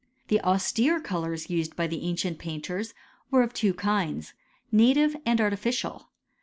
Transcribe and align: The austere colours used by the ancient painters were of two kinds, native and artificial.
The 0.29 0.41
austere 0.41 0.99
colours 0.99 1.51
used 1.51 1.75
by 1.75 1.85
the 1.85 2.01
ancient 2.07 2.39
painters 2.39 2.95
were 3.29 3.43
of 3.43 3.53
two 3.53 3.75
kinds, 3.75 4.33
native 4.71 5.15
and 5.27 5.39
artificial. 5.39 6.07